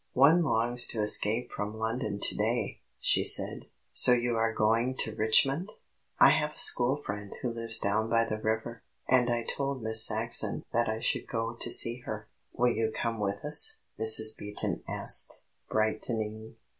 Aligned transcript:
"One 0.13 0.41
longs 0.41 0.87
to 0.87 0.99
escape 1.03 1.51
from 1.51 1.77
London 1.77 2.19
to 2.21 2.35
day," 2.35 2.79
she 2.99 3.23
said. 3.23 3.67
"So 3.91 4.13
you 4.13 4.35
are 4.35 4.51
going 4.51 4.95
to 4.95 5.13
Richmond? 5.13 5.73
I 6.19 6.29
have 6.31 6.53
a 6.53 6.57
school 6.57 6.95
friend 6.95 7.31
who 7.43 7.53
lives 7.53 7.77
down 7.77 8.09
by 8.09 8.25
the 8.25 8.39
river, 8.39 8.81
and 9.07 9.29
I 9.29 9.43
told 9.43 9.83
Miss 9.83 10.03
Saxon 10.03 10.65
that 10.73 10.89
I 10.89 11.01
should 11.01 11.27
go 11.27 11.53
to 11.53 11.69
see 11.69 11.99
her." 11.99 12.27
"Will 12.51 12.73
you 12.73 12.91
come 12.91 13.19
with 13.19 13.45
us?" 13.45 13.77
Mrs. 13.99 14.35
Beaton 14.35 14.83
asked, 14.87 15.43
brightening. 15.69 16.55